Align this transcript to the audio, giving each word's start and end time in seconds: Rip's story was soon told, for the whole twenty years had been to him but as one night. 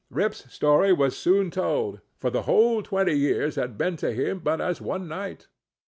Rip's 0.09 0.51
story 0.51 0.91
was 0.91 1.15
soon 1.15 1.51
told, 1.51 2.01
for 2.17 2.31
the 2.31 2.41
whole 2.49 2.81
twenty 2.81 3.13
years 3.13 3.53
had 3.55 3.77
been 3.77 3.97
to 3.97 4.11
him 4.11 4.39
but 4.39 4.59
as 4.59 4.81
one 4.81 5.07
night. 5.07 5.47